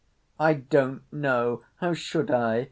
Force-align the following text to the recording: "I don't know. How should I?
"I 0.39 0.55
don't 0.55 1.03
know. 1.13 1.61
How 1.75 1.93
should 1.93 2.31
I? 2.31 2.59